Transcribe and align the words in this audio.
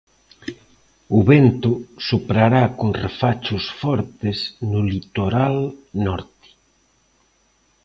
O 1.17 1.19
vento 1.31 1.71
soprará 2.09 2.63
con 2.79 2.89
refachos 3.05 3.63
fortes 3.81 4.37
no 4.71 4.79
litoral 4.93 5.55
norte. 6.05 6.47